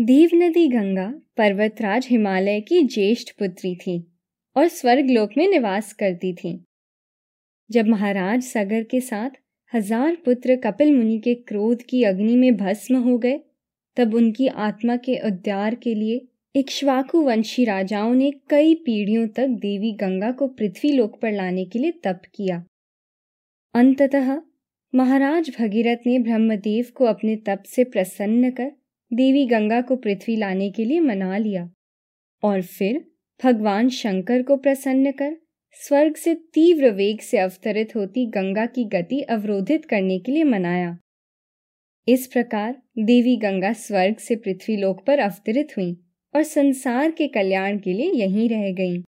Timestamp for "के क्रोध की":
11.18-12.02